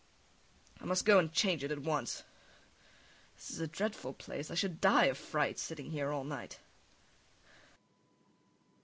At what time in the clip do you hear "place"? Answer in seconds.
4.13-4.49